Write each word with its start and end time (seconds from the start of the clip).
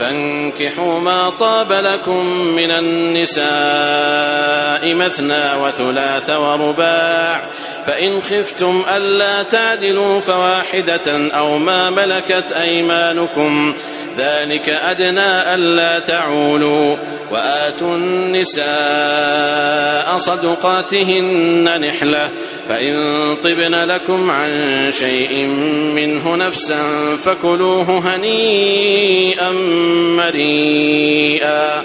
فانكحوا 0.00 1.00
ما 1.00 1.30
طاب 1.40 1.72
لكم 1.72 2.26
من 2.56 2.70
النساء 2.70 3.44
مثنى 4.94 5.54
وثلاث 5.62 6.30
ورباع 6.30 7.40
فإن 7.86 8.20
خفتم 8.22 8.84
ألا 8.96 9.42
تعدلوا 9.42 10.20
فواحدة 10.20 11.28
أو 11.34 11.58
ما 11.58 11.90
ملكت 11.90 12.52
أيمانكم 12.52 13.74
ذلك 14.18 14.68
أدنى 14.68 15.54
ألا 15.54 15.98
تعولوا 15.98 16.96
وآتوا 17.30 17.96
النساء 17.96 18.68
صدقاتهن 20.18 21.80
نحلة 21.80 22.28
فإن 22.68 22.94
طبن 23.44 23.74
لكم 23.74 24.30
عن 24.30 24.50
شيء 24.92 25.46
منه 25.96 26.36
نفسا 26.36 26.82
فكلوه 27.16 27.98
هنيئا 28.14 29.50
مريئا 30.16 31.84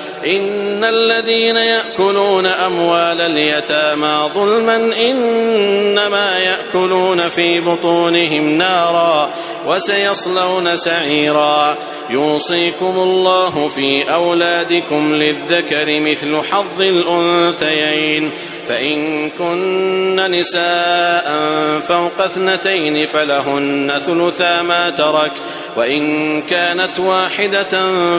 إن 0.25 0.83
الذين 0.83 1.55
يأكلون 1.55 2.45
أموال 2.45 3.21
اليتامى 3.21 4.29
ظلما 4.35 4.75
إنما 4.75 6.39
يأكلون 6.39 7.29
في 7.29 7.59
بطونهم 7.59 8.49
نارا 8.57 9.29
وسيصلون 9.67 10.77
سعيرا 10.77 11.77
يوصيكم 12.09 12.93
الله 12.97 13.67
في 13.75 14.13
أولادكم 14.13 15.13
للذكر 15.15 15.99
مثل 15.99 16.41
حظ 16.51 16.81
الأنثيين 16.81 18.31
فإن 18.67 19.29
كن 19.29 20.31
نساء 20.31 21.39
فوق 21.87 22.21
اثنتين 22.25 23.05
فلهن 23.05 23.91
ثلثا 24.05 24.61
ما 24.61 24.89
ترك 24.89 25.31
وإن 25.75 26.41
كانت 26.41 26.99
واحدة 26.99 27.69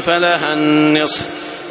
فلها 0.00 0.52
النصف 0.52 1.41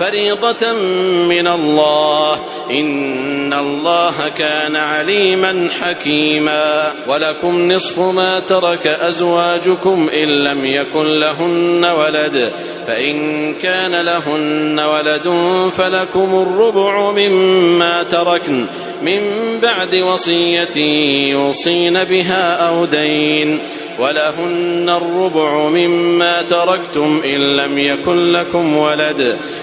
فريضة 0.00 0.72
من 1.28 1.46
الله. 1.46 2.34
إن 2.70 3.52
الله 3.52 4.14
كان 4.38 4.76
عليما 4.76 5.68
حكيما. 5.80 6.92
ولكم 7.08 7.72
نصف 7.72 7.98
ما 7.98 8.40
ترك 8.40 8.86
أزواجكم 8.86 10.08
إن 10.22 10.28
لم 10.28 10.64
يكن 10.64 11.20
لهن 11.20 11.84
ولد. 11.84 12.52
فإن 12.86 13.54
كان 13.54 14.00
لهن 14.00 14.80
ولد 14.80 15.34
فلكم 15.76 16.46
الربع 16.48 17.10
مما 17.10 18.02
تركن 18.02 18.66
من 19.02 19.20
بعد 19.62 19.94
وصية 19.94 20.76
يوصين 21.30 22.04
بها 22.04 22.68
أو 22.68 22.84
دين. 22.84 23.58
ولهن 23.98 24.88
الربع 24.88 25.68
مما 25.68 26.42
تركتم 26.42 27.22
إن 27.24 27.56
لم 27.56 27.78
يكن 27.78 28.32
لكم 28.32 28.76
ولد. 28.76 29.38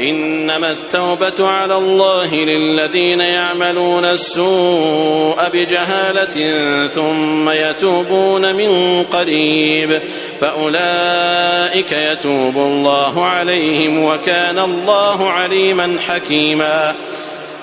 إنما 0.00 0.70
التوبة 0.70 1.48
على 1.48 1.76
الله 1.76 2.34
للذين 2.34 3.20
يعملون 3.20 4.04
السوء 4.04 5.36
بجهالة 5.52 6.52
ثم 6.94 7.50
يتوبون 7.50 8.54
من 8.54 9.02
قريب 9.12 10.00
فأولئك 10.40 11.92
يتوب 11.92 12.56
الله 12.56 13.24
عليهم 13.24 14.04
وكان 14.04 14.58
الله 14.58 15.30
عليما 15.30 15.96
حكيما 16.08 16.94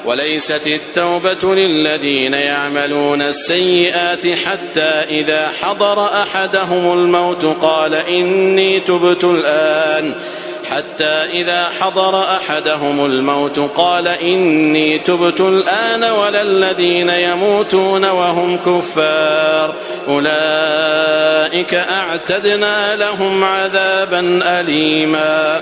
وليست 0.05 0.67
التوبة 0.67 1.55
للذين 1.55 2.33
يعملون 2.33 3.21
السيئات 3.21 4.27
حتى 4.45 4.91
إذا 5.09 5.51
حضر 5.61 6.05
أحدهم 6.05 6.93
الموت 6.93 7.45
قال 7.45 7.95
إني 7.95 8.79
تبت 8.79 9.23
الآن 9.23 10.13
حتى 10.65 11.25
إذا 11.33 11.69
حضر 11.79 12.23
أحدهم 12.23 13.05
الموت 13.05 13.59
قال 13.59 14.07
إني 14.07 14.97
تبت 14.97 15.41
الآن 15.41 16.03
ولا 16.03 16.41
الذين 16.41 17.09
يموتون 17.09 18.05
وهم 18.05 18.57
كفار. 18.57 19.73
أولئك 20.07 21.73
أعتدنا 21.73 22.95
لهم 22.95 23.43
عذابا 23.43 24.41
أليما. 24.59 25.61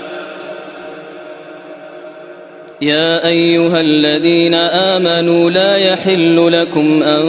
يا 2.82 3.26
أيها 3.26 3.80
الذين 3.80 4.54
آمنوا 4.54 5.50
لا 5.50 5.76
يحل 5.76 6.62
لكم 6.62 7.02
أن 7.02 7.24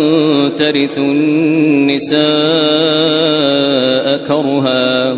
ترثوا 0.58 1.04
النساء 1.04 2.24
كرها. 4.28 5.18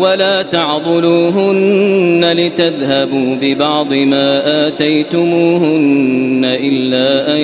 ولا 0.00 0.42
تعضلوهن 0.42 2.32
لتذهبوا 2.32 3.36
ببعض 3.36 3.94
ما 3.94 4.68
آتيتموهن 4.68 6.44
إلا 6.44 7.36
أن 7.36 7.40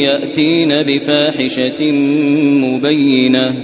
يأتين 0.00 0.82
بفاحشة 0.82 1.92
مبينة 2.64 3.54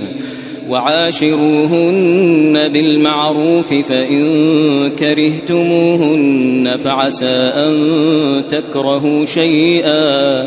وعاشروهن 0.68 2.68
بالمعروف 2.68 3.68
فإن 3.68 4.26
كرهتموهن 4.98 6.76
فعسى 6.84 7.52
أن 7.54 7.74
تكرهوا 8.50 9.24
شيئا 9.24 10.46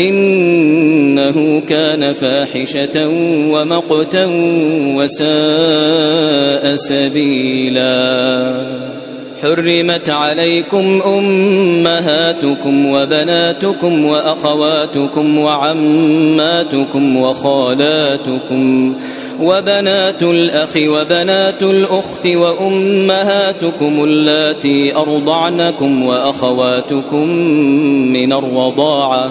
إنه 0.00 1.60
كان 1.60 2.12
فاحشة 2.12 3.08
ومقتا 3.52 4.26
وساء 4.96 6.76
سبيلاً. 6.76 8.64
حرمت 9.44 10.10
عليكم 10.10 11.02
أمهاتكم 11.06 12.86
وبناتكم 12.86 14.04
وأخواتكم 14.04 15.38
وعماتكم 15.38 17.16
وخالاتكم 17.16 18.94
وبنات 19.40 20.22
الأخ 20.22 20.76
وبنات 20.76 21.62
الأخت 21.62 22.26
وأمهاتكم 22.26 24.04
اللاتي 24.04 24.96
أرضعنكم 24.96 26.02
وأخواتكم 26.02 27.28
من 28.12 28.32
الرضاعة 28.32 29.30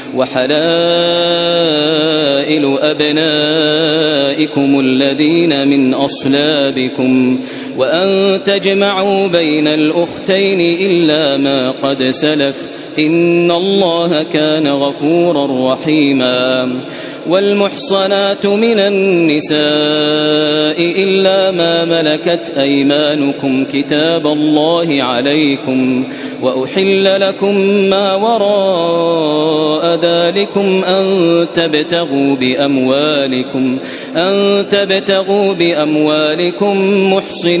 وحلائل 0.15 0.61
أبنائكم 2.81 4.79
الذين 4.79 5.67
من 5.67 5.93
أصلابكم 5.93 7.39
وأن 7.77 8.39
تجمعوا 8.43 9.27
بين 9.27 9.67
الأختين 9.67 10.59
إلا 10.59 11.37
ما 11.37 11.71
قد 11.71 12.03
سلف. 12.03 12.55
إن 12.99 13.51
الله 13.51 14.23
كان 14.23 14.67
غفورا 14.67 15.73
رحيما. 15.73 16.69
والمحصنات 17.29 18.45
من 18.45 18.79
النساء 18.79 19.61
إلا 21.03 21.51
ما 21.51 21.85
ملكت 21.85 22.53
أيمانكم 22.57 23.65
كتاب 23.65 24.27
الله 24.27 25.03
عليكم. 25.03 26.03
وأحل 26.41 27.21
لكم 27.21 27.55
ما 27.89 28.15
وراء 28.15 29.95
ذلكم 29.95 30.83
أن 30.83 31.05
تبتغوا 31.53 32.35
بأموالكم 32.35 33.77
أن 34.15 34.65
تبتغوا 34.69 35.53
بأموالكم 35.53 36.73
محصنين 37.13 37.60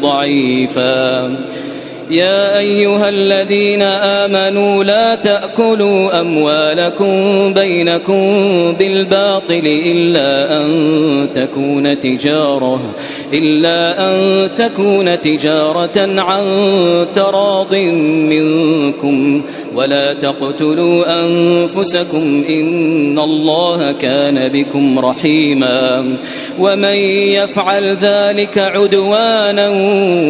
ضعيفا. 0.00 1.26
يا 2.10 2.58
أيها 2.58 3.08
الذين 3.08 3.82
آمنوا 3.82 4.84
لا 4.84 5.14
تأكلوا 5.14 6.20
أموالكم 6.20 7.14
بينكم 7.54 8.22
بالباطل 8.78 9.82
إلا 9.86 10.62
أن 10.62 11.28
تكون 11.34 12.00
تجارة 12.00 12.80
إلا 13.32 14.08
أن 14.08 14.48
تكون 14.56 15.22
تجارة 15.22 16.20
عن 16.20 16.44
تراض 17.14 17.74
منكم. 18.30 19.42
ولا 19.74 20.12
تقتلوا 20.12 21.24
أنفسكم 21.24 22.44
إن 22.48 23.18
الله 23.18 23.92
كان 23.92 24.48
بكم 24.48 24.98
رحيما. 24.98 26.16
ومن 26.60 26.94
يفعل 27.34 27.84
ذلك 27.84 28.58
عدوانا 28.58 29.68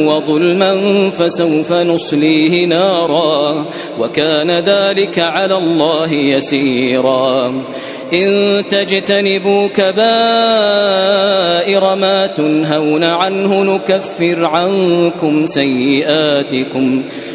وظلما 0.09 1.11
فسوف 1.11 1.64
نصليه 1.73 2.67
نارا 2.67 3.67
وكان 4.01 4.51
ذلك 4.51 5.19
على 5.19 5.57
الله 5.57 6.13
يسيرا. 6.13 7.63
إن 8.13 8.65
تجتنبوا 8.71 9.69
كبائر 9.69 9.95
ما 11.95 12.27
تنهون 12.27 13.05
عنه 13.05 13.63
نكفر 13.63 14.45
عنكم 14.45 15.47
سيئاتكم. 15.47 17.03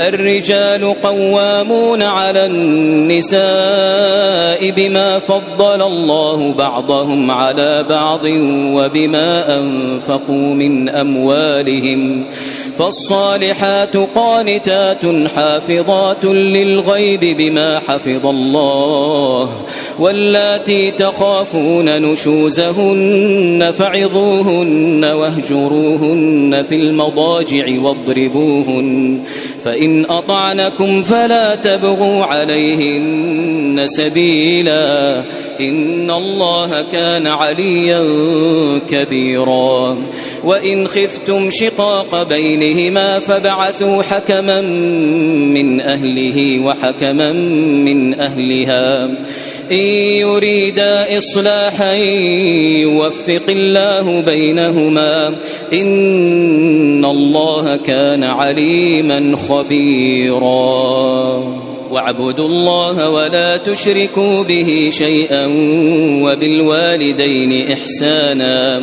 الرجال 0.00 0.94
قوامون 1.02 2.02
على 2.02 2.46
النساء 2.46 3.40
بما 4.70 5.18
فضل 5.18 5.82
الله 5.82 6.52
بعضهم 6.52 7.30
على 7.30 7.82
بعض 7.88 8.24
وبما 8.74 9.58
أنفقوا 9.58 10.54
من 10.54 10.88
أموالهم 10.88 12.24
فالصالحات 12.80 13.96
قانتات 13.96 15.28
حافظات 15.36 16.24
للغيب 16.24 17.20
بما 17.38 17.78
حفظ 17.78 18.26
الله 18.26 19.50
واللاتي 19.98 20.90
تخافون 20.90 22.02
نشوزهن 22.02 23.72
فعظوهن 23.78 25.04
واهجروهن 25.04 26.64
في 26.68 26.74
المضاجع 26.74 27.80
واضربوهن 27.80 29.20
فإن 29.64 30.04
أطعنكم 30.04 31.02
فلا 31.02 31.54
تبغوا 31.54 32.24
عليهن 32.24 33.86
سبيلا 33.86 35.24
إن 35.60 36.10
الله 36.10 36.82
كان 36.82 37.26
عليا 37.26 38.02
كبيرا 38.88 39.96
وإن 40.44 40.86
خفتم 40.86 41.50
شقاق 41.50 42.22
بينهما 42.22 43.18
فبعثوا 43.18 44.02
حكما 44.02 44.60
من 44.60 45.80
أهله 45.80 46.60
وحكما 46.60 47.32
من 47.32 48.20
أهلها. 48.20 49.04
إن 49.72 49.86
يريدا 50.16 51.18
إصلاحا 51.18 51.92
يوفق 52.82 53.44
الله 53.48 54.24
بينهما. 54.24 55.36
إن 55.72 57.04
الله 57.04 57.76
كان 57.76 58.24
عليما 58.24 59.36
خبيرا. 59.48 60.40
واعبدوا 61.90 62.46
الله 62.46 63.10
ولا 63.10 63.56
تشركوا 63.56 64.44
به 64.44 64.90
شيئا 64.92 65.46
وبالوالدين 66.22 67.72
إحسانا. 67.72 68.82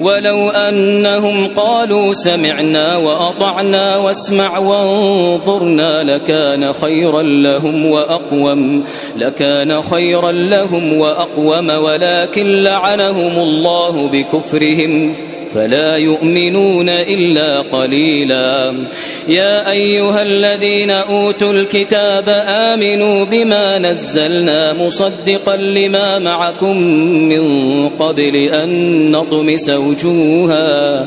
ولو 0.00 0.50
أنهم 0.50 1.46
قالوا 1.56 2.12
سمعنا 2.12 2.96
وأطعنا 2.96 3.96
واسمع 3.96 4.58
وانظرنا 4.58 6.02
لكان 6.02 6.72
خيرا 6.72 7.22
لهم 7.22 7.86
وأقوم 7.86 8.84
لكان 9.16 9.82
خيرا 9.82 10.32
لهم 10.32 10.98
وأقوم 10.98 11.70
ولكن 11.70 12.62
لعنهم 12.62 13.38
الله 13.38 14.08
بكفرهم. 14.08 15.14
فلا 15.54 15.96
يؤمنون 15.96 16.88
إلا 16.88 17.60
قليلا. 17.60 18.74
يا 19.28 19.70
أيها 19.70 20.22
الذين 20.22 20.90
أوتوا 20.90 21.52
الكتاب 21.52 22.28
آمنوا 22.48 23.24
بما 23.24 23.78
نزلنا 23.78 24.72
مصدقا 24.72 25.56
لما 25.56 26.18
معكم 26.18 26.76
من 27.28 27.88
قبل 27.88 28.36
أن 28.36 29.10
نطمس 29.10 29.70
وجوها. 29.70 31.06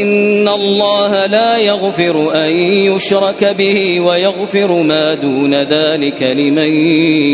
إن 0.00 0.48
الله 0.48 1.26
لا 1.26 1.58
يغفر 1.58 2.34
أن 2.34 2.52
يشرك 2.52 3.54
به 3.58 4.00
ويغفر 4.00 4.82
ما 4.82 5.14
دون 5.14 5.54
ذلك 5.54 6.22
لمن 6.22 6.76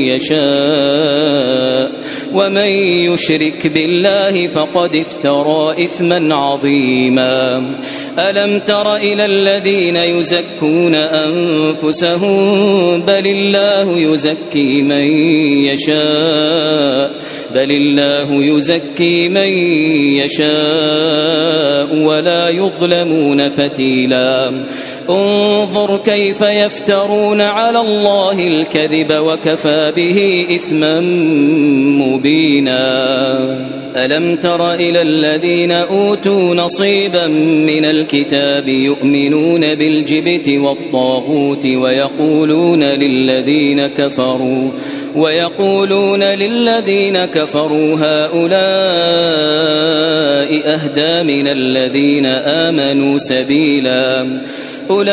يشاء. 0.09 1.93
ومن 2.35 2.69
يشرك 3.13 3.67
بالله 3.67 4.47
فقد 4.47 4.95
افترى 4.95 5.85
إثما 5.85 6.35
عظيما. 6.35 7.65
ألم 8.19 8.59
تر 8.59 8.97
إلى 8.97 9.27
الذين 9.27 9.97
يزكون 9.97 10.95
أنفسهم؟ 10.95 12.39
بل 13.03 13.27
الله 13.27 13.99
يزكي 13.99 14.83
من 14.83 15.05
يشاء. 15.65 17.11
بل 17.55 17.71
الله 17.71 18.45
يزكي 18.45 19.29
من 19.29 19.49
يشاء 20.19 21.97
ولا 21.97 22.49
يظلمون 22.49 23.49
فتيلا. 23.49 24.65
انظر 25.11 25.97
كيف 26.05 26.41
يفترون 26.41 27.41
على 27.41 27.81
الله 27.81 28.47
الكذب 28.47 29.13
وكفى 29.13 29.93
به 29.97 30.47
إثما 30.57 31.01
مبينا. 32.01 32.79
ألم 33.97 34.37
تر 34.37 34.75
إلى 34.75 35.03
الذين 35.03 35.73
أوتوا 35.73 36.55
نصيبا 36.55 37.27
من 37.67 37.85
الكتاب 37.85 38.69
يؤمنون 38.69 39.75
بالجبت 39.75 40.49
والطاغوت 40.49 41.67
ويقولون 41.67 42.85
للذين 42.85 43.87
كفروا 43.87 44.71
ويقولون 45.17 46.23
للذين 46.23 47.25
كفروا 47.25 47.97
هؤلاء 47.97 48.59
أهدى 50.75 51.23
من 51.23 51.49
الذين 51.49 52.27
آمنوا 52.27 53.19
سبيلا. 53.19 54.41
أولئك 54.91 55.09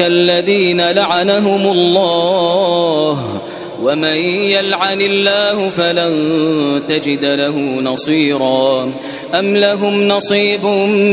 الذين 0.00 0.90
لعنهم 0.90 1.66
الله. 1.66 3.40
ومن 3.82 4.16
يلعن 4.50 5.00
الله 5.00 5.70
فلن 5.70 6.12
تجد 6.88 7.24
له 7.24 7.80
نصيرا. 7.80 8.92
أم 9.34 9.56
لهم 9.56 10.08
نصيب 10.08 10.64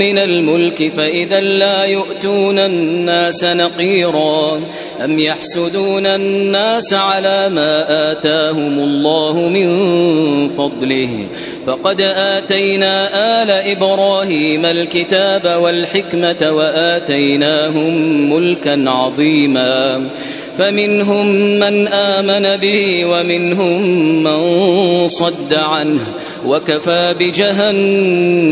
من 0.01 0.17
الملك 0.17 0.93
فإذا 0.93 1.39
لا 1.39 1.85
يؤتون 1.85 2.59
الناس 2.59 3.43
نقيرا. 3.43 4.61
أم 5.03 5.19
يحسدون 5.19 6.05
الناس 6.05 6.93
على 6.93 7.49
ما 7.49 7.85
آتاهم 8.11 8.79
الله 8.79 9.33
من 9.33 9.69
فضله. 10.49 11.27
فقد 11.67 12.01
آتينا 12.01 13.07
آل 13.43 13.49
إبراهيم 13.49 14.65
الكتاب 14.65 15.61
والحكمة 15.61 16.51
وآتيناهم 16.51 17.93
ملكا 18.33 18.89
عظيما. 18.89 20.09
فمنهم 20.57 21.25
من 21.59 21.87
آمن 21.87 22.57
به 22.57 23.05
ومنهم 23.05 23.81
من 24.23 25.07
صد 25.07 25.53
عنه 25.53 26.01
وكفى 26.45 27.15
بجهنم 27.19 28.47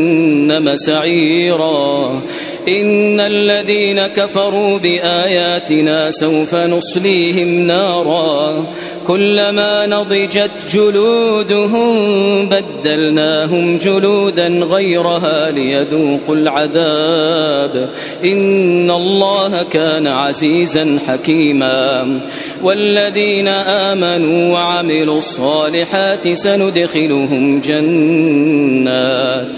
سعيرا. 0.76 2.22
إن 2.68 3.20
الذين 3.20 4.08
كفروا 4.08 4.78
بآياتنا 4.80 6.12
سوف 6.12 6.56
نصليهم 6.56 7.48
نارا 7.48 8.68
كلما 9.08 9.86
نضجت 9.86 10.52
جلودهم 10.74 11.96
بدلناهم 12.50 13.78
جلودا 13.78 14.48
غيرها 14.48 15.52
ليذوقوا 15.52 16.36
العذاب 16.36 17.94
إن 18.26 18.92
الله 18.92 19.64
كان 19.64 20.08
عزيزا 20.08 21.00
حكيما 21.08 22.20
والذين 22.64 23.48
آمنوا 23.48 24.54
وعملوا 24.54 25.18
الصالحات 25.18 26.28
سندخلهم 26.28 27.62
جنات 27.62 29.58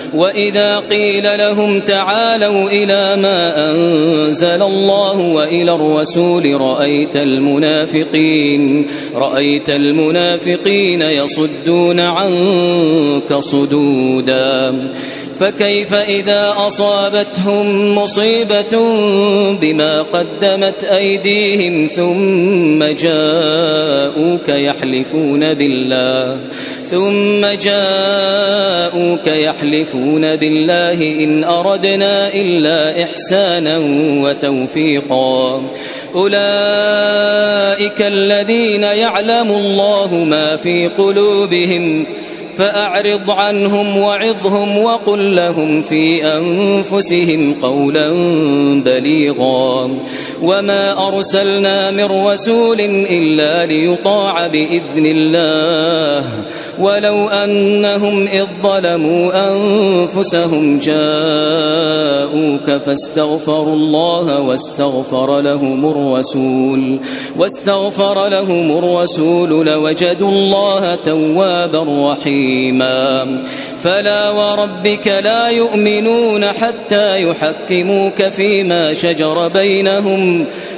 وإذا 0.13 0.79
قيل 0.79 1.23
لهم 1.37 1.79
تعالوا 1.79 2.69
إلى 2.69 3.21
ما 3.21 3.71
أنزل 3.71 4.61
الله 4.61 5.17
وإلى 5.17 5.71
الرسول 5.71 6.61
رأيت 6.61 7.15
المنافقين 7.15 8.87
رأيت 9.15 9.69
المنافقين 9.69 11.01
يصدون 11.01 11.99
عنك 11.99 13.33
صدودا. 13.39 14.89
فكيف 15.41 15.93
إذا 15.93 16.53
أصابتهم 16.57 17.95
مصيبة 17.95 18.77
بما 19.61 20.01
قدمت 20.01 20.83
أيديهم 20.83 21.87
ثم 21.87 22.83
جاءوك 22.83 24.49
يحلفون 24.49 25.53
بالله 25.53 26.47
ثم 26.85 27.45
جاءوك 27.61 29.27
يحلفون 29.27 30.35
بالله 30.35 31.23
إن 31.23 31.43
أردنا 31.43 32.33
إلا 32.33 33.03
إحسانا 33.03 33.77
وتوفيقا 34.23 35.61
أولئك 36.15 38.01
الذين 38.01 38.83
يعلم 38.83 39.51
الله 39.51 40.15
ما 40.15 40.57
في 40.57 40.87
قلوبهم 40.87 42.05
فأعرض 42.61 43.31
عنهم 43.31 43.97
وعظهم 43.97 44.77
وقل 44.77 45.35
لهم 45.35 45.81
في 45.81 46.25
أنفسهم 46.25 47.53
قولا 47.53 48.09
بليغا 48.85 49.89
وما 50.41 51.07
أرسلنا 51.07 51.91
من 51.91 52.27
رسول 52.27 52.81
إلا 53.09 53.65
ليطاع 53.65 54.47
بإذن 54.47 55.05
الله 55.05 56.25
ولو 56.79 57.27
أنهم 57.27 58.27
إذ 58.27 58.45
ظلموا 58.63 59.49
أنفسهم 59.49 60.79
جاءوك 60.79 62.81
فاستغفروا 62.85 63.75
الله 63.75 64.39
واستغفر 64.39 65.41
لهم 65.41 65.91
الرسول 65.91 66.99
واستغفر 67.37 68.27
لهم 68.27 68.77
الرسول 68.77 69.65
لوجدوا 69.65 70.29
الله 70.29 70.95
توابا 70.95 72.11
رحيما 72.11 73.43
فلا 73.81 74.29
وربك 74.29 75.07
لا 75.07 75.49
يؤمنون 75.49 76.45
حتى 76.45 77.21
يحكموك 77.21 78.23
فيما 78.23 78.93
شجر 78.93 79.47
بينهم 79.47 80.30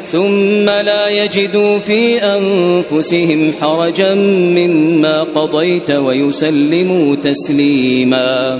ثم 0.05 0.65
لا 0.65 1.23
يجدوا 1.23 1.79
في 1.79 2.17
أنفسهم 2.23 3.53
حرجا 3.61 4.15
مما 4.57 5.23
قضيت 5.23 5.91
ويسلموا 5.91 7.15
تسليما. 7.15 8.59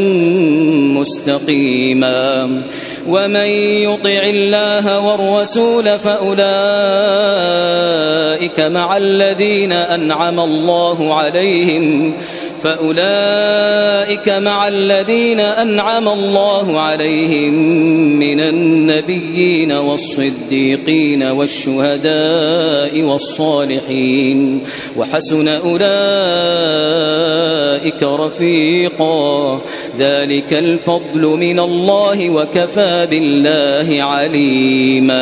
مستقيما. 0.99 2.61
ومن 3.07 3.45
يطع 3.85 4.23
الله 4.29 4.99
والرسول 4.99 5.99
فأولئك 5.99 6.41
مع 8.59 8.97
الذين 8.97 9.71
أنعم 9.71 10.39
الله 10.39 11.13
عليهم. 11.13 12.13
فأولئك 12.63 14.29
مع 14.29 14.67
الذين 14.67 15.39
أنعم 15.39 16.07
الله 16.07 16.79
عليهم 16.79 17.53
من 18.19 18.39
النبيين 18.39 19.71
والصديقين 19.71 21.23
والشهداء 21.23 23.01
والصالحين 23.01 24.63
وحسن 24.97 25.47
أولئك 25.47 25.81
رفيقا. 28.03 29.61
ذلك 29.97 30.53
الفضل 30.53 31.21
من 31.21 31.59
الله 31.59 32.29
وكفى 32.29 33.07
بالله 33.11 34.03
عليما. 34.03 35.21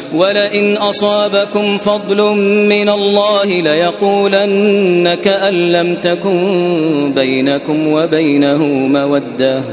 ولئن 0.13 0.77
أصابكم 0.77 1.77
فضل 1.77 2.21
من 2.67 2.89
الله 2.89 3.45
ليقولن 3.45 5.13
كأن 5.13 5.71
لم 5.71 5.95
تكن 5.95 7.13
بينكم 7.15 7.87
وبينه 7.87 8.65
مودة. 8.67 9.63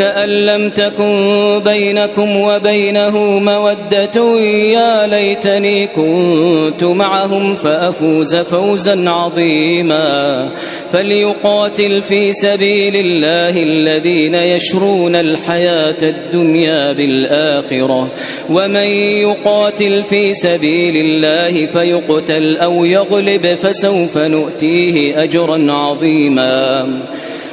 كأن 0.00 0.28
لم 0.28 0.70
تكن 0.70 1.62
بينكم 1.64 2.36
وبينه 2.36 3.18
مودة 3.38 4.40
يا 4.40 5.06
ليتني 5.06 5.86
كنت 5.86 6.84
معهم 6.84 7.54
فأفوز 7.54 8.36
فوزا 8.36 9.10
عظيما. 9.10 10.48
فليقاتل 10.92 12.02
في 12.02 12.32
سبيل 12.32 12.96
الله 12.96 13.62
الذين 13.62 14.34
يشرون 14.34 15.14
الحياة 15.14 16.02
الدنيا 16.02 16.92
بالآخرة. 16.92 18.12
ومن 18.50 18.88
يقاتل 19.26 20.02
في 20.02 20.34
سبيل 20.34 20.96
الله 20.96 21.66
فيقتل 21.66 22.56
أو 22.56 22.84
يغلب 22.84 23.54
فسوف 23.54 24.18
نؤتيه 24.18 25.22
أجرا 25.22 25.72
عظيما. 25.72 26.88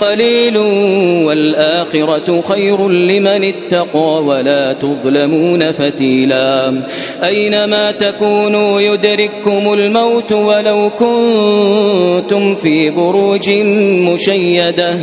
قليل 0.00 0.56
والآخرة 1.26 2.42
خير 2.48 2.88
لمن 2.88 3.44
اتقى 3.44 4.24
ولا 4.24 4.72
تظلمون 4.72 5.72
فتيلا. 5.72 6.82
أينما 7.24 7.90
تكونوا 7.90 8.80
يدرككم 8.80 9.72
الموت 9.72 10.32
ولو 10.32 10.90
كنتم 10.90 12.54
في 12.54 12.90
بروج 12.90 13.50
مشيدة. 13.50 14.96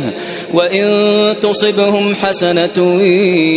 وإن 0.54 0.86
تصبهم 1.42 2.14
حسنة 2.14 3.02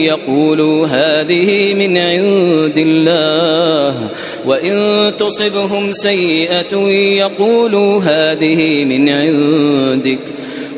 يقولوا 0.06 0.88
هذه 0.88 1.74
من 1.74 1.98
عند 1.98 2.78
الله. 2.78 4.10
وإن 4.46 5.12
تصبهم 5.20 5.92
سيئة 5.92 6.78
يقولوا 7.18 8.02
هذه 8.02 8.86
من 8.86 9.10
عندك. 9.10 10.20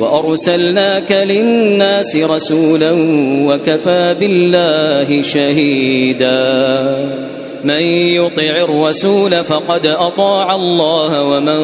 وأرسلناك 0.00 1.12
للناس 1.12 2.16
رسولا 2.16 2.92
وكفى 3.46 4.16
بالله 4.20 5.22
شهيدا. 5.22 6.34
من 7.64 7.80
يطع 7.80 8.42
الرسول 8.42 9.44
فقد 9.44 9.86
أطاع 9.86 10.54
الله 10.54 11.22
ومن 11.22 11.58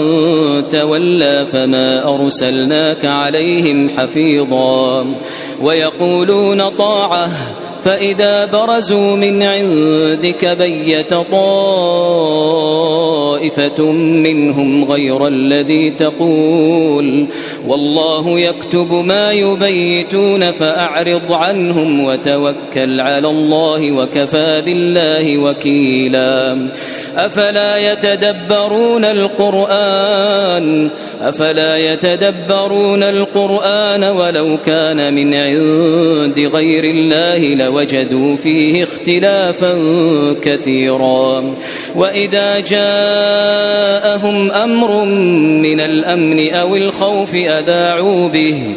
تولى 0.68 1.46
فما 1.52 2.14
أرسلناك 2.14 3.04
عليهم 3.04 3.88
حفيظا. 3.96 5.06
ويقولون 5.62 6.68
طاعة 6.68 7.28
فإذا 7.84 8.44
برزوا 8.44 9.16
من 9.16 9.42
عندك 9.42 10.56
بيت 10.58 11.14
طائفة 11.32 12.22
منهم 13.92 14.84
غير 14.84 15.26
الذي 15.26 15.90
تقول. 15.90 17.26
والله 17.66 18.40
يكتب 18.40 18.92
ما 18.92 19.32
يبيتون 19.32 20.52
فأعرض 20.52 21.32
عنهم 21.32 22.04
وتوكل 22.04 23.00
على 23.00 23.28
الله 23.28 23.92
وكفى 23.92 24.62
بالله 24.64 25.38
وكيلا. 25.38 26.68
أفلا 27.16 27.92
يتدبرون 27.92 29.04
القرآن؟ 29.04 30.90
أفلا 31.22 31.92
يتدبرون 31.92 33.02
القرآن 33.02 34.04
ولو 34.04 34.58
كان 34.66 35.14
من 35.14 35.34
عند 35.34 36.50
غير 36.54 36.84
الله 36.84 37.54
لوجدوا 37.54 38.36
فيه 38.36 38.82
اختلافا 38.82 39.74
كثيرا. 40.42 41.54
وإذا 41.96 42.60
جاءهم 42.60 44.50
أمر 44.50 45.04
من 45.04 45.80
الأمن 45.80 46.54
أو 46.54 46.76
الخوف 46.76 47.34
أذاعوا 47.58 48.28
به 48.28 48.76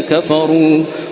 كفروا 0.00 0.84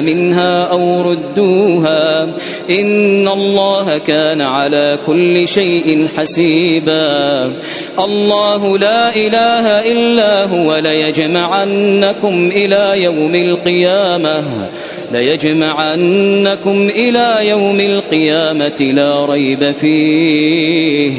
منها 0.00 0.64
أو 0.64 1.02
ردوها 1.02 2.22
إن 2.70 3.28
الله 3.28 3.98
كان 3.98 4.40
على 4.40 4.98
كل 5.06 5.48
شيء 5.48 6.08
حسيبا 6.16 7.52
الله 7.98 8.78
لا 8.78 9.16
إله 9.16 9.92
إلا 9.92 10.44
هو 10.44 10.76
ليجمعنكم 10.76 12.50
إلى 12.54 13.02
يوم 13.02 13.34
القيامة 13.34 14.68
ليجمعنكم 15.12 16.88
إلى 16.96 17.48
يوم 17.48 17.80
القيامة 17.80 18.92
لا 18.94 19.24
ريب 19.26 19.72
فيه 19.72 21.12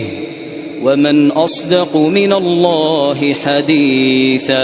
ومن 0.84 1.32
أصدق 1.32 1.98
من 1.98 2.34
الله 2.34 3.34
حديثا 3.46 4.63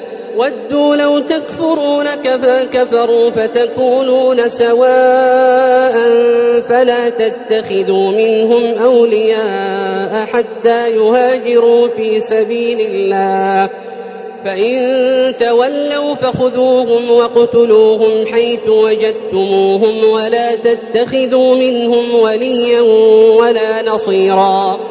ودوا 0.37 0.95
لو 0.95 1.19
تكفرون 1.19 2.05
كما 2.23 2.63
كفروا 2.63 3.29
فتكونون 3.29 4.49
سواء 4.49 5.93
فلا 6.69 7.09
تتخذوا 7.09 8.11
منهم 8.11 8.77
أولياء 8.77 10.25
حتى 10.33 10.95
يهاجروا 10.95 11.87
في 11.97 12.21
سبيل 12.21 12.79
الله. 12.81 13.69
فإن 14.45 15.33
تولوا 15.39 16.15
فخذوهم 16.15 17.11
واقتلوهم 17.11 18.25
حيث 18.33 18.67
وجدتموهم 18.67 20.03
ولا 20.13 20.55
تتخذوا 20.55 21.55
منهم 21.55 22.15
وليا 22.15 22.81
ولا 23.39 23.81
نصيرا. 23.81 24.90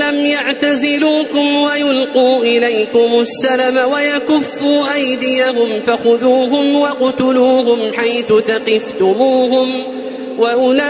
لم 0.00 0.26
يعتزلوكم 0.26 1.62
ويلقوا 1.62 2.42
إليكم 2.42 3.20
السلم 3.20 3.78
ويكفوا 3.92 4.94
أيديهم 4.94 5.68
فخذوهم 5.86 6.74
واقتلوهم 6.74 7.92
حيث 7.96 8.32
ثقفتموهم 8.32 9.82
وأولئكم 10.38 10.80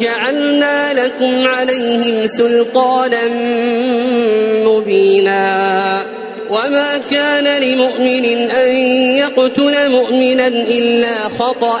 جعلنا 0.00 0.92
لكم 0.94 1.46
عليهم 1.46 2.26
سلطانا 2.26 3.28
مبينا 4.66 6.02
وما 6.50 7.00
كان 7.10 7.62
لمؤمن 7.62 8.50
أن 8.50 8.68
يقتل 9.16 9.90
مؤمنا 9.90 10.46
إلا 10.48 11.14
خطأ 11.38 11.80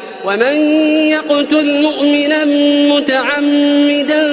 ومن 0.25 0.55
يقتل 1.07 1.81
مؤمنا 1.81 2.45
متعمدا 2.95 4.23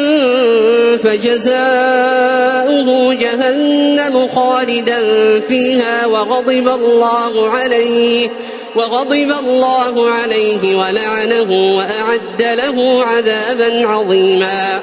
فجزاؤه 1.05 2.89
جهنم 3.15 4.29
خالدا 4.29 5.01
فيها 5.49 6.07
وغضب 6.07 6.69
الله 6.69 7.51
عليه 7.51 8.29
وغضب 8.77 9.33
الله 9.41 10.11
عليه 10.11 10.77
ولعنه 10.77 11.77
وأعد 11.77 12.43
له 12.59 13.05
عذابا 13.05 13.87
عظيما. 13.87 14.81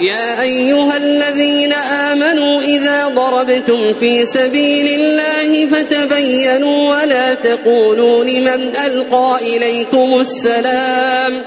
يا 0.00 0.42
أيها 0.42 0.96
الذين 0.96 1.72
آمنوا 1.72 2.60
إذا 2.60 3.08
ضربتم 3.08 3.94
في 4.00 4.26
سبيل 4.26 5.00
الله 5.00 5.66
فتبينوا 5.66 6.96
ولا 6.96 7.34
تقولوا 7.34 8.24
لمن 8.24 8.72
ألقى 8.86 9.38
إليكم 9.42 10.20
السلام 10.20 11.42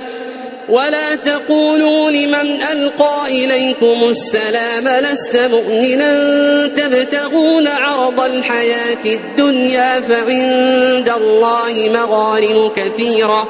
ولا 0.69 1.15
تقولوا 1.15 2.11
لمن 2.11 2.61
ألقى 2.71 3.25
إليكم 3.27 4.09
السلام 4.09 4.87
لست 4.87 5.37
مؤمنا 5.37 6.67
تبتغون 6.67 7.67
عرض 7.67 8.21
الحياة 8.21 9.05
الدنيا 9.05 10.01
فعند 10.01 11.09
الله 11.09 11.89
مغارم 11.93 12.71
كثيرة 12.75 13.49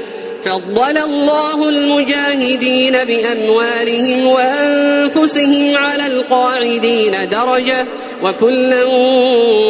فضل 0.45 0.97
الله 0.97 1.69
المجاهدين 1.69 2.97
بأموالهم 3.03 4.27
وأنفسهم 4.27 5.77
على 5.77 6.07
القاعدين 6.07 7.11
درجة 7.31 7.85
وكلا 8.23 8.83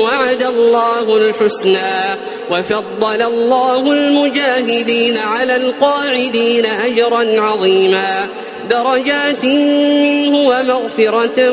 وعد 0.03 0.43
الله 0.43 1.17
الحسنى 1.17 2.17
وفضل 2.51 3.21
الله 3.21 3.91
المجاهدين 3.91 5.17
على 5.17 5.55
القاعدين 5.55 6.65
أجرا 6.65 7.41
عظيما 7.41 8.27
درجات 8.69 9.45
منه 9.45 10.37
ومغفرة 10.37 11.51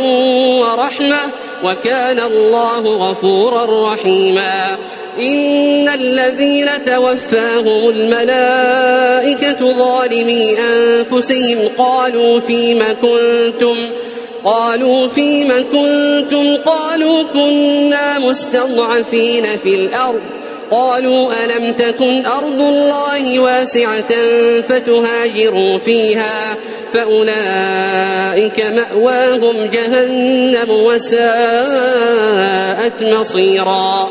ورحمة 0.60 1.18
وكان 1.64 2.20
الله 2.20 2.80
غفورا 2.80 3.92
رحيما 3.92 4.76
إن 5.20 5.88
الذين 5.88 6.70
توفاهم 6.86 7.88
الملائكة 7.88 9.72
ظالمي 9.72 10.56
أنفسهم 10.58 11.58
قالوا 11.78 12.40
فيم 12.40 12.84
كنتم 13.02 13.76
قالوا 14.44 15.08
فيم 15.08 15.48
كنتم 15.72 16.56
قالوا 16.56 17.22
كنا 17.32 18.18
مستضعفين 18.18 19.44
في 19.62 19.74
الأرض 19.74 20.20
قالوا 20.70 21.32
ألم 21.44 21.72
تكن 21.72 22.26
أرض 22.26 22.60
الله 22.60 23.38
واسعة 23.38 24.14
فتهاجروا 24.68 25.78
فيها 25.78 26.56
فأولئك 26.92 28.66
مأواهم 28.74 29.70
جهنم 29.72 30.70
وساءت 30.70 31.32
مصيراً 33.02 34.10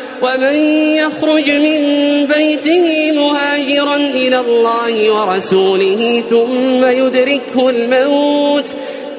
ومن 0.21 0.55
يخرج 0.95 1.51
من 1.51 1.81
بيته 2.25 3.11
مهاجرا 3.11 3.95
إلى 3.95 4.39
الله 4.39 5.11
ورسوله 5.11 6.23
ثم 6.29 6.85
يدركه 6.85 7.69
الموت 7.69 8.65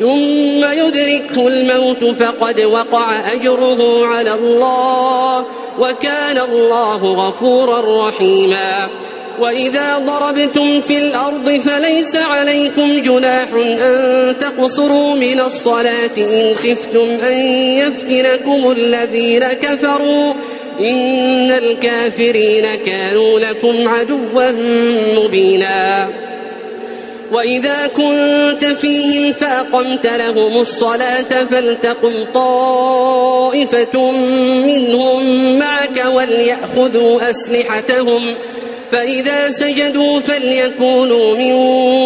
ثم 0.00 0.64
يدركه 0.64 1.48
الموت 1.48 2.04
فقد 2.22 2.60
وقع 2.60 3.32
أجره 3.32 4.06
على 4.06 4.34
الله 4.34 5.44
وكان 5.78 6.38
الله 6.38 6.96
غفورا 6.96 8.08
رحيما. 8.08 8.88
وإذا 9.40 9.98
ضربتم 9.98 10.80
في 10.80 10.98
الأرض 10.98 11.60
فليس 11.64 12.16
عليكم 12.16 13.02
جناح 13.02 13.48
أن 13.54 14.36
تقصروا 14.40 15.14
من 15.14 15.40
الصلاة 15.40 16.16
إن 16.16 16.54
خفتم 16.56 17.26
أن 17.28 17.36
يفتنكم 17.78 18.70
الذين 18.70 19.44
كفروا. 19.44 20.34
إن 20.80 21.50
الكافرين 21.50 22.66
كانوا 22.86 23.40
لكم 23.40 23.88
عدوا 23.88 24.50
مبينا. 25.16 26.08
وإذا 27.32 27.86
كنت 27.96 28.64
فيهم 28.64 29.32
فأقمت 29.32 30.06
لهم 30.06 30.60
الصلاة 30.60 31.44
فلتقم 31.50 32.12
طائفة 32.34 34.10
منهم 34.66 35.58
معك 35.58 36.04
وليأخذوا 36.14 37.30
أسلحتهم. 37.30 38.22
فإذا 38.92 39.50
سجدوا 39.50 40.20
فليكونوا 40.20 41.36
من 41.36 41.52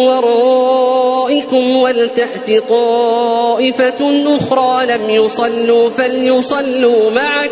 ورائكم 0.07 1.77
ولتأت 1.77 2.63
طائفة 2.69 4.25
أخرى 4.37 4.85
لم 4.85 5.09
يصلوا 5.09 5.89
فليصلوا 5.97 7.11
معك. 7.11 7.51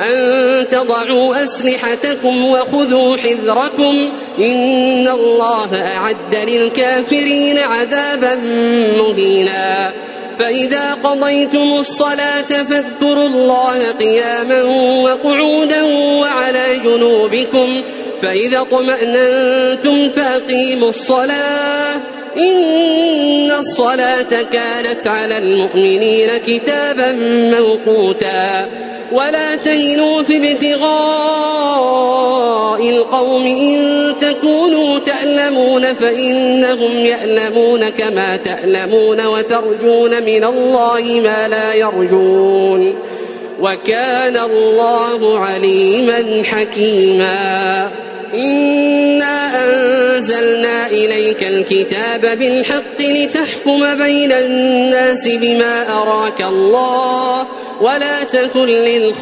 أن 0.00 0.66
تضعوا 0.70 1.44
أسلحتكم 1.44 2.44
وخذوا 2.44 3.16
حذركم 3.16 4.12
إن 4.38 5.08
الله 5.08 5.68
أعد 5.96 6.50
للكافرين 6.50 7.58
عذابا 7.58 8.34
مهينا. 8.98 9.92
فإذا 10.38 10.94
قضيتم 11.04 11.72
الصلاة 11.80 12.42
فاذكروا 12.42 13.28
الله 13.28 13.90
قياما 14.00 14.62
وقعودا 15.02 15.82
وعلى 16.20 16.80
جنوبكم. 16.84 17.82
فإذا 18.22 18.60
اطمأننتم 18.60 20.10
فأقيموا 20.10 20.90
الصلاة. 20.90 21.96
إن 22.36 23.50
الصلاة 23.58 24.42
كانت 24.52 25.06
على 25.06 25.38
المؤمنين 25.38 26.28
كتابا 26.46 27.12
موقوتا. 27.58 28.68
ولا 29.12 29.54
تهنوا 29.54 30.22
في 30.22 30.52
ابتغاء 30.52 31.98
القوم 32.88 33.46
إن 33.46 34.14
تكونوا 34.20 34.98
تألمون 34.98 35.94
فإنهم 35.94 37.06
يألمون 37.06 37.88
كما 37.88 38.36
تألمون 38.36 39.26
وترجون 39.26 40.22
من 40.22 40.44
الله 40.44 41.20
ما 41.24 41.48
لا 41.48 41.74
يرجون 41.74 42.94
وكان 43.60 44.36
الله 44.36 45.38
عليما 45.38 46.42
حكيما 46.44 47.88
إنا 48.34 49.50
أنزلنا 49.68 50.86
إليك 50.86 51.42
الكتاب 51.42 52.38
بالحق 52.38 53.00
لتحكم 53.00 53.94
بين 53.94 54.32
الناس 54.32 55.28
بما 55.28 56.02
أراك 56.02 56.42
الله 56.48 57.46
ولا 57.80 58.22
تكن 58.22 58.66
للخائنين 58.66 59.18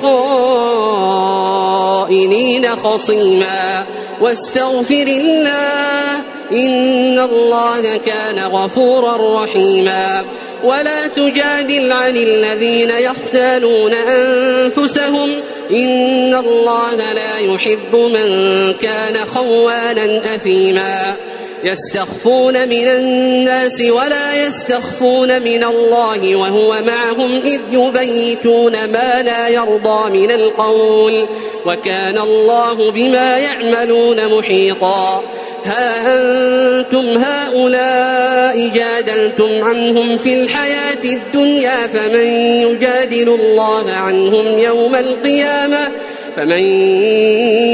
خصيما. 2.76 3.84
واستغفر 4.20 5.06
الله 5.06 6.16
إن 6.52 7.20
الله 7.20 7.96
كان 8.06 8.38
غفورا 8.52 9.44
رحيما. 9.44 10.24
ولا 10.64 11.06
تجادل 11.06 11.92
عن 11.92 12.16
الذين 12.16 12.90
يختالون 12.90 13.94
أنفسهم. 13.94 15.40
إن 15.70 16.34
الله 16.34 16.94
لا 16.94 17.38
يحب 17.38 17.96
من 17.96 18.72
كان 18.82 19.16
خوانا 19.34 20.34
أثيما. 20.34 21.16
يستخفون 21.64 22.68
من 22.68 22.88
الناس 22.88 23.80
ولا 23.80 24.46
يستخفون 24.46 25.42
من 25.42 25.64
الله 25.64 26.36
وهو 26.36 26.82
معهم 26.86 27.40
إذ 27.44 27.60
يبيتون 27.70 28.72
ما 28.72 29.22
لا 29.22 29.48
يرضى 29.48 30.10
من 30.18 30.30
القول 30.30 31.26
وكان 31.66 32.18
الله 32.18 32.90
بما 32.90 33.38
يعملون 33.38 34.38
محيطا. 34.38 35.22
ها 35.64 36.18
أنتم 36.18 37.22
هؤلاء 37.22 38.68
جادلتم 38.68 39.64
عنهم 39.64 40.18
في 40.18 40.42
الحياة 40.42 41.04
الدنيا 41.04 41.86
فمن 41.86 42.26
يجادل 42.62 43.28
الله 43.28 43.92
عنهم 43.92 44.58
يوم 44.58 44.94
القيامة؟ 44.94 45.88
فمن 46.36 46.62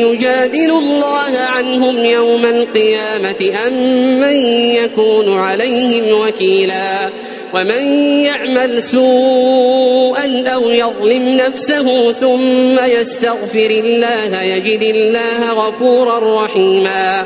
يجادل 0.01 0.71
الله 0.71 1.39
عنهم 1.57 2.05
يوم 2.05 2.47
القيامة 2.47 3.53
أم 3.67 3.73
من 4.21 4.37
يكون 4.75 5.39
عليهم 5.39 6.21
وكيلا 6.21 7.09
ومن 7.55 7.83
يعمل 8.25 8.83
سوءا 8.83 10.45
أو 10.55 10.71
يظلم 10.71 11.37
نفسه 11.37 12.13
ثم 12.13 12.79
يستغفر 12.85 13.71
الله 13.71 14.43
يجد 14.43 14.83
الله 14.83 15.53
غفورا 15.53 16.45
رحيما 16.45 17.25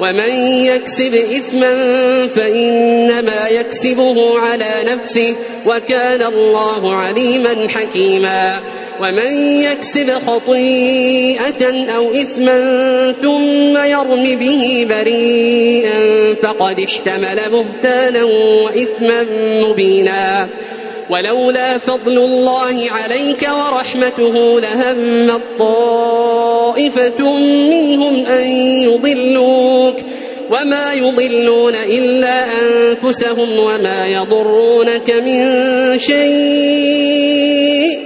ومن 0.00 0.30
يكسب 0.64 1.14
إثما 1.14 1.72
فإنما 2.36 3.48
يكسبه 3.50 4.38
على 4.38 4.70
نفسه 4.84 5.36
وكان 5.66 6.22
الله 6.22 6.94
عليما 6.94 7.68
حكيما 7.68 8.60
ومن 9.00 9.62
يكسب 9.62 10.10
خطيئة 10.10 11.86
أو 11.96 12.14
إثما 12.14 13.14
ثم 13.22 13.84
يرم 13.84 14.38
به 14.38 14.86
بريئا 14.90 16.34
فقد 16.42 16.80
احتمل 16.80 17.40
بهتانا 17.52 18.24
وإثما 18.24 19.26
مبينا. 19.62 20.48
ولولا 21.10 21.78
فضل 21.78 22.18
الله 22.18 22.90
عليك 22.90 23.48
ورحمته 23.50 24.60
لهم 24.60 25.40
طائفة 25.58 27.32
منهم 27.70 28.26
أن 28.26 28.46
يضلوك. 28.82 29.96
وما 30.50 30.92
يضلون 30.92 31.74
إلا 31.74 32.44
أنفسهم 32.44 33.58
وما 33.58 34.06
يضرونك 34.06 35.10
من 35.10 35.98
شيء. 35.98 38.05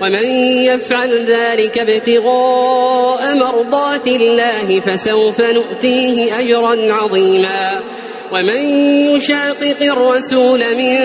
ومن 0.00 0.26
يفعل 0.64 1.26
ذلك 1.26 1.78
ابتغاء 1.78 3.34
مرضات 3.34 4.06
الله 4.06 4.80
فسوف 4.86 5.40
نؤتيه 5.40 6.40
أجرا 6.40 6.92
عظيما. 6.92 7.80
ومن 8.32 8.62
يشاقق 9.16 9.76
الرسول 9.82 10.64
من 10.76 10.96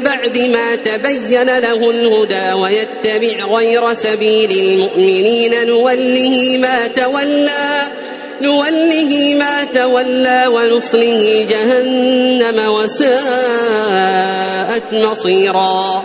بعد 0.00 0.38
ما 0.38 0.74
تبين 0.74 1.58
له 1.58 1.90
الهدى 1.90 2.52
ويتبع 2.52 3.44
غير 3.56 3.94
سبيل 3.94 4.50
المؤمنين 4.50 5.66
نوله 5.66 6.58
ما 6.58 6.86
تولى 6.86 7.82
نوله 8.40 9.34
ما 9.34 9.64
تولى 9.64 10.46
ونصله 10.46 11.46
جهنم 11.50 12.68
وساءت 12.68 13.12
مصيرا. 14.92 16.04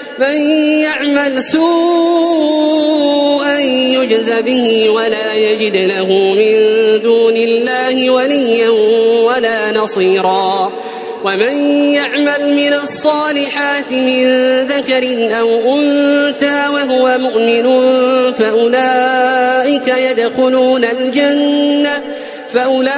من 0.21 0.39
يعمل 0.79 1.43
سوءا 1.43 2.81
يجز 3.59 4.31
به 4.31 4.89
ولا 4.89 5.33
يجد 5.35 5.77
له 5.77 6.05
من 6.33 6.55
دون 7.03 7.37
الله 7.37 8.09
وليا 8.09 8.69
ولا 9.25 9.71
نصيرا. 9.71 10.71
ومن 11.23 11.57
يعمل 11.93 12.55
من 12.55 12.73
الصالحات 12.73 13.91
من 13.91 14.25
ذكر 14.67 15.29
أو 15.39 15.49
أنثى 15.75 16.67
وهو 16.73 17.17
مؤمن 17.17 17.65
فأولئك 18.33 19.87
يدخلون 19.87 20.85
الجنة. 20.85 22.03
فأولئك 22.53 22.93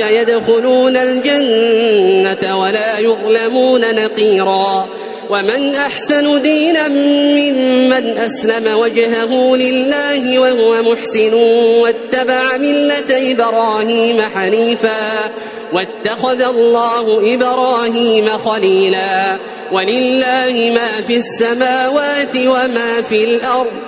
يدخلون 0.00 0.96
الجنة 0.96 2.58
ولا 2.58 2.98
يظلمون 2.98 3.80
نقيرا. 3.80 4.88
ومن 5.30 5.74
أحسن 5.74 6.42
دينا 6.42 6.88
ممن 6.88 8.18
أسلم 8.18 8.78
وجهه 8.78 9.56
لله 9.56 10.38
وهو 10.38 10.82
محسن 10.82 11.34
واتبع 11.82 12.56
ملة 12.56 13.32
إبراهيم 13.32 14.22
حنيفا 14.34 15.30
واتخذ 15.72 16.42
الله 16.42 17.34
إبراهيم 17.34 18.28
خليلا. 18.28 19.36
ولله 19.72 20.72
ما 20.74 21.02
في 21.06 21.16
السماوات 21.16 22.36
وما 22.36 23.02
في 23.08 23.24
الأرض. 23.24 23.87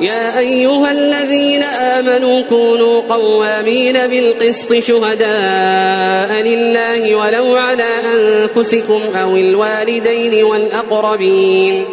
يا 0.00 0.38
أيها 0.38 0.90
الذين 0.90 1.62
آمنوا 1.62 2.42
كونوا 2.42 3.00
قوامين 3.00 4.06
بالقسط 4.06 4.74
شهداء 4.74 6.42
لله 6.42 7.14
ولو 7.14 7.56
على 7.56 7.84
أنفسكم 8.14 9.00
أو 9.14 9.36
الوالدين 9.36 10.44
والأقربين. 10.44 11.84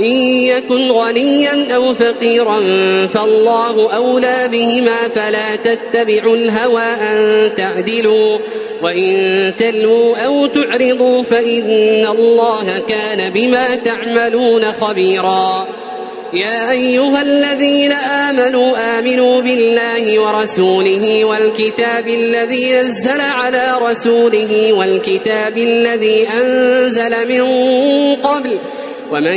إن 0.00 0.04
يكن 0.04 0.90
غنيا 0.90 1.74
أو 1.74 1.94
فقيرا 1.94 2.60
فالله 3.14 3.94
أولى 3.96 4.48
بهما 4.48 5.08
فلا 5.14 5.56
تتبعوا 5.56 6.36
الهوى 6.36 6.82
أن 6.82 7.50
تعدلوا. 7.56 8.38
وإن 8.82 9.52
تلووا 9.58 10.16
أو 10.16 10.46
تعرضوا 10.46 11.22
فإن 11.22 12.06
الله 12.18 12.64
كان 12.88 13.30
بما 13.30 13.74
تعملون 13.74 14.64
خبيرا. 14.64 15.66
يا 16.36 16.70
أيها 16.70 17.22
الذين 17.22 17.92
آمنوا 17.92 18.98
آمنوا 18.98 19.40
بالله 19.40 20.18
ورسوله 20.20 21.24
والكتاب 21.24 22.08
الذي 22.08 22.72
نزل 22.72 23.20
على 23.20 23.74
رسوله 23.80 24.72
والكتاب 24.72 25.58
الذي 25.58 26.28
أنزل 26.42 27.28
من 27.28 27.44
قبل 28.14 28.50
ومن 29.12 29.36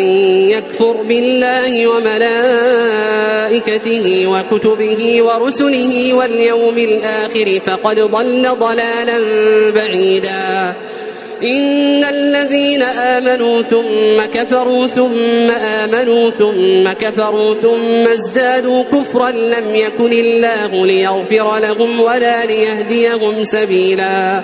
يكفر 0.49 0.91
بالله 0.91 1.87
وملائكته 1.87 3.57
وكتبه 4.27 5.23
ورسله 5.23 6.13
واليوم 6.13 6.77
الآخر 6.77 7.59
فقد 7.65 7.99
ضل 7.99 8.49
ضلالا 8.59 9.19
بعيدا 9.75 10.73
إن 11.43 12.03
الذين 12.03 12.83
آمنوا 12.83 13.61
ثم 13.61 14.21
كفروا 14.33 14.87
ثم 14.87 15.51
آمنوا 15.51 16.29
ثم 16.29 16.91
كفروا 16.91 17.55
ثم 17.55 18.07
ازدادوا 18.13 18.83
كفرا 18.83 19.31
لم 19.31 19.75
يكن 19.75 20.13
الله 20.13 20.85
ليغفر 20.85 21.59
لهم 21.59 21.99
ولا 21.99 22.45
ليهديهم 22.45 23.43
سبيلا. 23.43 24.41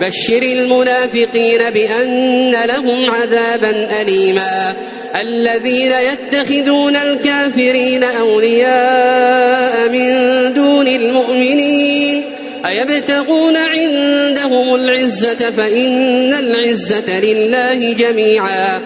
بشر 0.00 0.42
المنافقين 0.42 1.70
بأن 1.70 2.54
لهم 2.64 3.10
عذابا 3.10 3.88
أليما. 4.00 4.74
الذين 5.20 5.92
يتخذون 5.92 6.96
الكافرين 6.96 8.04
أولياء 8.04 9.88
من 9.88 10.08
دون 10.54 10.88
المؤمنين. 10.88 12.24
أيبتغون 12.66 13.56
عندهم 13.56 14.74
العزة 14.74 15.50
فإن 15.56 16.34
العزة 16.34 17.20
لله 17.20 17.92
جميعا 17.92 18.80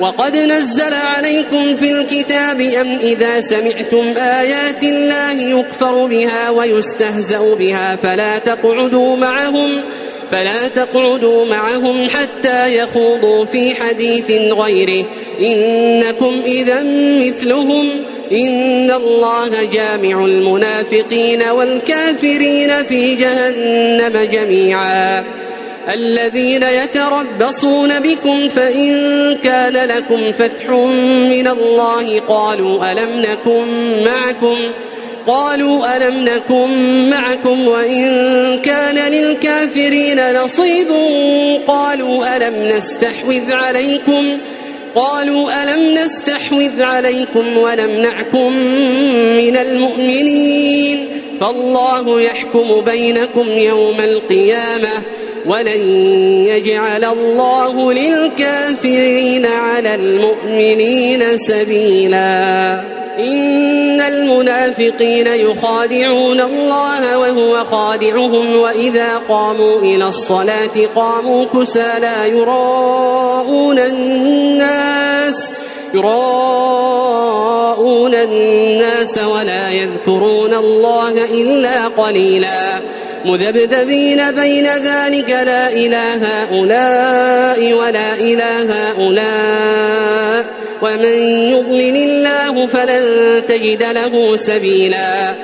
وقد 0.00 0.36
نزل 0.36 0.94
عليكم 0.94 1.76
في 1.76 1.92
الكتاب 1.92 2.60
أم 2.60 2.98
إذا 2.98 3.40
سمعتم 3.40 4.14
آيات 4.18 4.82
الله 4.82 5.58
يكفر 5.58 6.06
بها 6.06 6.50
ويستهزأ 6.50 7.54
بها 7.54 7.96
فلا 7.96 8.38
تقعدوا 8.38 9.16
معهم 9.16 9.80
فلا 10.30 10.68
تقعدوا 10.68 11.46
معهم 11.46 12.08
حتى 12.08 12.76
يخوضوا 12.76 13.44
في 13.44 13.74
حديث 13.74 14.30
غيره 14.30 15.04
إنكم 15.40 16.42
إذا 16.46 16.82
مثلهم 17.20 17.88
إن 18.32 18.90
الله 18.90 19.64
جامع 19.64 20.24
المنافقين 20.24 21.42
والكافرين 21.42 22.84
في 22.84 23.14
جهنم 23.14 24.28
جميعا. 24.32 25.24
الذين 25.88 26.62
يتربصون 26.62 28.00
بكم 28.00 28.48
فإن 28.48 28.92
كان 29.44 29.72
لكم 29.88 30.32
فتح 30.38 30.68
من 31.30 31.48
الله 31.48 32.20
قالوا 32.20 32.92
ألم 32.92 33.20
نكن 33.20 33.66
معكم؟ 34.04 34.56
قالوا 35.26 35.96
ألم 35.96 36.24
نكن 36.24 37.10
معكم 37.10 37.68
وإن 37.68 38.08
كان 38.64 39.12
للكافرين 39.12 40.42
نصيب؟ 40.44 40.88
قالوا 41.68 42.36
ألم 42.36 42.68
نستحوذ 42.68 43.52
عليكم؟ 43.52 44.38
قالوا 44.94 45.62
ألم 45.62 45.94
نستحوذ 45.94 46.82
عليكم 46.82 47.56
ونمنعكم 47.56 48.52
من 49.36 49.56
المؤمنين 49.56 51.08
فالله 51.40 52.20
يحكم 52.20 52.80
بينكم 52.80 53.48
يوم 53.48 54.00
القيامة 54.00 54.88
ولن 55.46 55.82
يجعل 56.46 57.04
الله 57.04 57.92
للكافرين 57.92 59.46
على 59.46 59.94
المؤمنين 59.94 61.38
سبيلا 61.38 62.80
إن 63.18 64.00
المنافقين 64.00 65.26
يخادعون 65.26 66.40
الله 66.40 67.18
وهو 67.18 67.64
خادعهم 67.64 68.56
وإذا 68.56 69.16
قاموا 69.28 69.80
إلى 69.80 70.08
الصلاة 70.08 70.86
قاموا 70.96 71.46
كسى 71.54 71.92
لا 72.00 72.26
يراءون 72.26 73.78
الناس 73.78 75.50
يراءون 75.94 76.94
الناس 78.14 79.18
ولا 79.18 79.70
يذكرون 79.70 80.54
الله 80.54 81.24
إلا 81.24 81.86
قليلاً 81.86 82.80
مذبذبين 83.24 84.30
بين 84.30 84.66
ذلك 84.66 85.30
لا 85.30 85.68
إله 85.68 86.42
هؤلاء 86.42 87.72
ولا 87.72 88.14
إله 88.14 88.90
هؤلاء 88.90 90.46
ومن 90.82 91.18
يضلل 91.52 91.96
الله 91.96 92.66
فلن 92.66 93.02
تجد 93.48 93.82
له 93.82 94.36
سبيلا. 94.36 95.34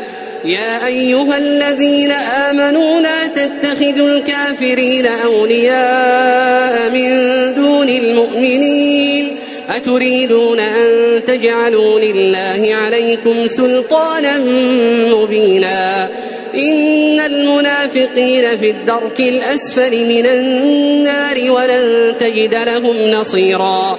يا 0.44 0.86
أيها 0.86 1.38
الذين 1.38 2.12
آمنوا 2.12 3.00
لا 3.00 3.26
تتخذوا 3.26 4.08
الكافرين 4.08 5.06
أولياء 5.06 6.90
من 6.90 7.10
دون 7.54 7.88
المؤمنين. 7.88 9.36
أتريدون 9.76 10.60
أن 10.60 11.20
تجعلوا 11.26 12.00
لله 12.00 12.74
عليكم 12.86 13.48
سلطانا 13.48 14.38
مبينا. 15.14 16.08
إن 16.54 17.20
المنافقين 17.20 18.58
في 18.60 18.70
الدرك 18.70 19.20
الأسفل 19.20 20.04
من 20.04 20.26
النار 20.26 21.50
ولن 21.50 22.14
تجد 22.20 22.54
لهم 22.54 22.96
نصيرا. 23.10 23.98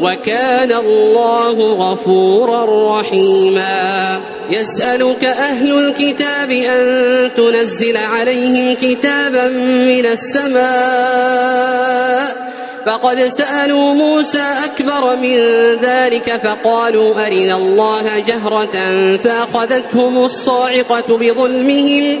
وكان 0.00 0.72
الله 0.72 1.72
غفورا 1.72 3.00
رحيما. 3.00 4.20
يسألك 4.50 5.24
أهل 5.24 5.78
الكتاب 5.78 6.50
أن 6.50 7.30
تنزل 7.36 7.96
عليهم 7.96 8.74
كتابا 8.74 9.48
من 9.88 10.06
السماء. 10.06 11.54
فقد 12.86 13.20
سألوا 13.20 13.94
موسى 13.94 14.42
أكبر 14.64 15.16
من 15.16 15.38
ذلك 15.82 16.40
فقالوا 16.44 17.26
أرنا 17.26 17.56
الله 17.56 18.18
جهرة 18.18 18.76
فأخذتهم 19.24 20.24
الصاعقة 20.24 21.18
بظلمهم 21.18 22.20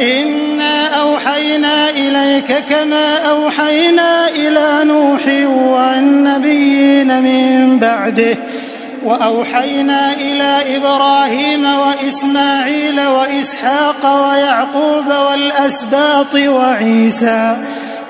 إنا 0.00 1.00
أوحينا 1.00 1.90
إليك 1.90 2.64
كما 2.70 3.16
أوحينا 3.30 4.28
إلى 4.28 4.84
نوح 4.84 5.20
والنبيين 5.74 7.22
من 7.22 7.78
بعده 7.78 8.36
وأوحينا 9.04 10.12
إلى 10.12 10.76
إبراهيم 10.76 11.64
وإسماعيل 11.64 13.00
وإسحاق 13.00 14.04
ويعقوب 14.04 15.06
والأسباط 15.30 16.34
وعيسى 16.34 17.56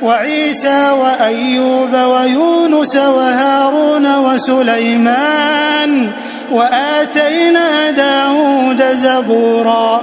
وعيسى 0.03 0.91
وأيوب 0.91 1.95
ويونس 1.95 2.97
وهارون 2.97 4.17
وسليمان 4.17 6.11
وآتينا 6.53 7.91
داود 7.91 8.83
زبورا 8.95 10.03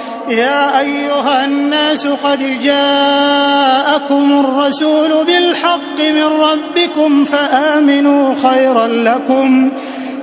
يا 0.31 0.79
أيها 0.79 1.45
الناس 1.45 2.07
قد 2.07 2.59
جاءكم 2.63 4.39
الرسول 4.39 5.25
بالحق 5.25 5.99
من 5.99 6.23
ربكم 6.23 7.25
فآمنوا 7.25 8.35
خيرا 8.43 8.87
لكم 8.87 9.71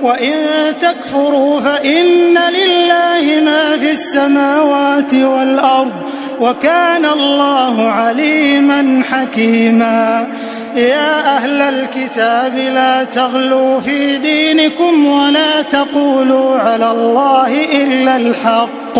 وإن 0.01 0.33
تكفروا 0.81 1.59
فإن 1.59 2.37
لله 2.37 3.41
ما 3.45 3.77
في 3.77 3.91
السماوات 3.91 5.13
والأرض 5.13 5.91
وكان 6.39 7.05
الله 7.05 7.89
عليما 7.91 9.03
حكيما 9.11 10.27
يا 10.75 11.37
أهل 11.37 11.61
الكتاب 11.61 12.55
لا 12.57 13.03
تغلوا 13.03 13.79
في 13.79 14.17
دينكم 14.17 15.05
ولا 15.05 15.61
تقولوا 15.61 16.57
على 16.57 16.91
الله 16.91 17.65
إلا 17.83 18.15
الحق 18.15 18.99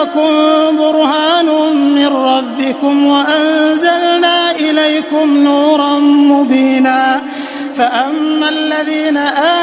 جاءكم 0.00 0.76
برهان 0.76 1.46
من 1.94 2.06
ربكم 2.06 3.06
وأنزلنا 3.06 4.50
إليكم 4.50 5.44
نورا 5.44 5.98
مبينا. 5.98 7.20
فأما 7.76 8.48
الذين 8.48 9.16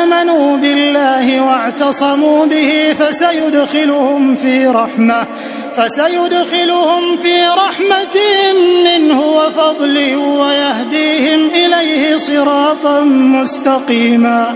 آمنوا 0.03 0.57
بالله 0.57 1.41
واعتصموا 1.41 2.45
به 2.45 2.95
فسيدخلهم 2.99 4.35
في 4.35 4.67
رحمة 4.67 5.25
فسيدخلهم 5.75 7.17
في 7.17 7.47
رحمة 7.47 8.17
منه 8.85 9.21
وفضل 9.21 10.15
ويهديهم 10.15 11.49
إليه 11.49 12.17
صراطا 12.17 12.99
مستقيما. 13.01 14.55